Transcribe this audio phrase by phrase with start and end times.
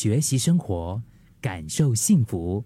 [0.00, 1.02] 学习生活，
[1.40, 2.62] 感受幸福。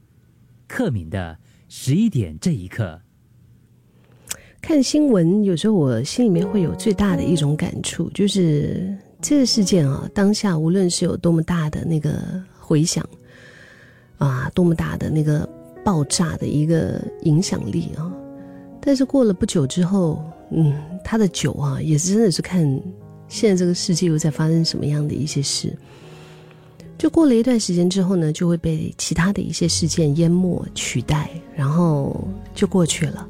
[0.69, 3.01] 克敏的十一点这一刻，
[4.61, 12.23] 看新闻有时候我心里面会有最大的一种感触，就是这个事件啊，当下无论是有多么大的那个
[12.61, 13.03] 回响，
[14.19, 15.49] 啊，多么大的那个
[15.83, 18.13] 爆炸的一个影响力啊，
[18.79, 22.63] 但是过了不久之后，嗯，他的酒啊，也是真的是看
[23.27, 25.75] 现在这个世界又在发生什么样的一些事。
[27.03, 33.27] 就过了一段时间之后呢，就会被其他的一些事件淹没取代，然后就过去了。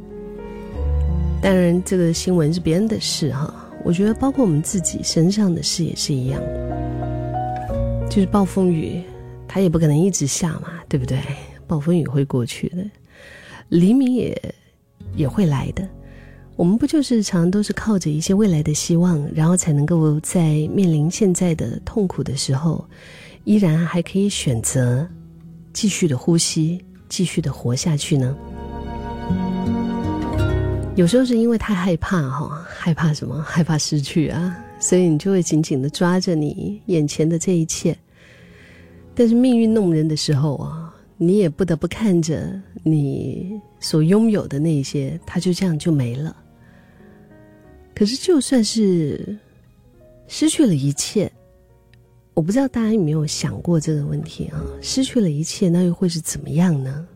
[1.41, 3.67] 当然，这个新闻是别人的事哈。
[3.83, 6.39] 我觉得，包括我们自己身上的事也是一样。
[8.11, 9.03] 就是暴风雨，
[9.49, 11.19] 它也不可能一直下嘛，对不对？
[11.67, 12.85] 暴风雨会过去的，
[13.71, 14.55] 黎明也
[15.17, 15.89] 也会来的。
[16.57, 22.87] 我们不就是常常都是靠着一些未来的希望，然后才能够在面临现在的痛苦的时候。
[23.45, 25.09] 依然还可以选择
[25.73, 28.37] 继续的呼吸，继续的活下去呢。
[30.95, 33.43] 有时候是因为太害怕哈，害怕什么？
[33.43, 37.97] 害怕失去啊，所以你就会紧紧的抓着你眼前的这一切。
[39.15, 46.37] 但是命运弄人的时候啊，你也不得不看着你所拥有的那些，它就这样就没了。
[47.95, 49.37] 可是就算是
[50.29, 51.31] 失去了一切。
[52.35, 54.59] 我不知道大家有没有想过这个问题啊？
[54.81, 57.07] 失去了一切，那又会是怎么样呢？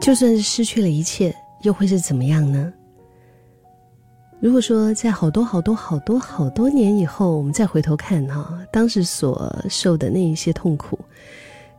[0.00, 2.72] 就算是失去了一切，又会是怎么样呢？
[4.40, 10.98] 如果说在好多好多好多好多年以后，我们再回头看哈，当时所受的那一些痛苦，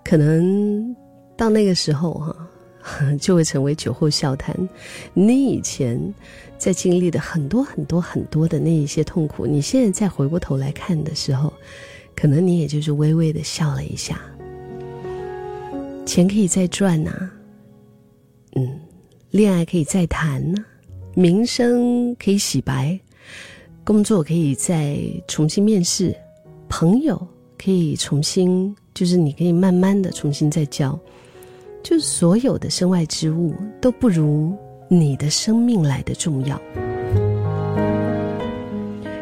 [0.06, 0.96] 可能
[1.36, 2.48] 到那个时候哈。
[3.20, 4.56] 就会成为酒后笑谈。
[5.14, 6.00] 你以前
[6.58, 11.52] 在经历的很多很多很多的那一些痛苦，你现在再回过头来看的时候，
[12.16, 14.20] 可能你也就是微微的笑了一下。
[16.06, 17.30] 钱可以再赚呐，
[18.56, 18.80] 嗯，
[19.32, 20.64] 恋爱可以再谈呢，
[21.14, 22.98] 名声可以洗白，
[23.84, 24.98] 工作可以再
[25.28, 26.16] 重新面试，
[26.70, 27.28] 朋友
[27.58, 30.98] 可以重新，就是你可以慢慢的重新再交。
[31.90, 34.54] 就所有的身外之物都不如
[34.90, 36.60] 你的生命来的重要。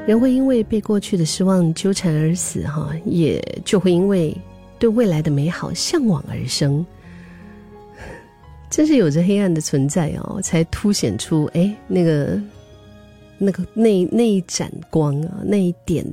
[0.07, 4.35] 人会因为被过去的失望纠缠而死，哈，也就会因为
[4.79, 6.83] 对未来的美好向往而生。
[8.71, 12.41] 真是有着黑暗的存在哦，才凸显出哎那个
[13.37, 16.03] 那个那那一盏光啊，那一点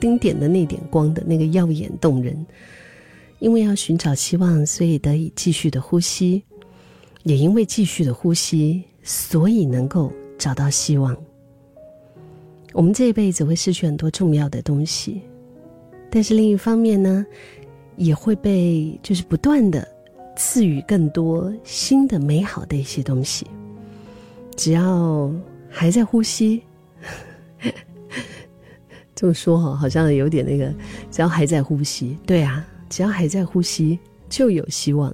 [0.00, 2.44] 丁点的那点光的那个耀眼动人。
[3.42, 6.40] 因为要寻找希望，所以得以继续的呼吸；
[7.24, 11.16] 也因为继续的呼吸，所以能够找到希望。
[12.72, 15.22] 我们这一辈子会失去很多重要的东西，
[16.08, 17.26] 但是另一方面呢，
[17.96, 19.86] 也会被就是不断的
[20.36, 23.44] 赐予更多新的美好的一些东西。
[24.56, 25.28] 只要
[25.68, 26.62] 还在呼吸，
[29.16, 30.72] 这么说哈，好像有点那个。
[31.10, 32.64] 只要还在呼吸，对啊。
[32.92, 33.98] 只要还在呼吸，
[34.28, 35.10] 就有希望。